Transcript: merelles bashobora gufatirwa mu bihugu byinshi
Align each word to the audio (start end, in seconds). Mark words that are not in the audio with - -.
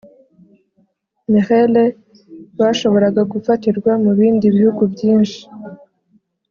merelles 1.31 1.95
bashobora 2.59 3.07
gufatirwa 3.31 3.91
mu 4.03 4.11
bihugu 4.19 4.83
byinshi 4.93 5.41